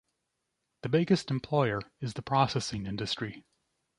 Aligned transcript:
The 0.81 0.89
biggest 0.89 1.29
employer 1.29 1.79
is 1.99 2.13
the 2.15 2.23
processing 2.23 2.87
industry. 2.87 3.45